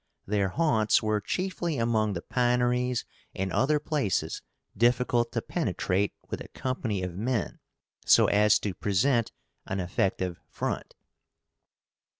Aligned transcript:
Their 0.25 0.49
haunts 0.49 1.03
were 1.03 1.21
chiefly 1.21 1.77
among 1.77 2.13
the 2.13 2.23
pineries 2.23 3.05
and 3.35 3.53
other 3.53 3.77
places 3.77 4.41
difficult 4.75 5.31
to 5.33 5.43
penetrate 5.43 6.11
with 6.27 6.41
a 6.41 6.47
company 6.47 7.03
of 7.03 7.13
men 7.15 7.59
so 8.03 8.25
as 8.25 8.57
to 8.61 8.73
present 8.73 9.31
an 9.67 9.79
effective 9.79 10.39
front. 10.49 10.95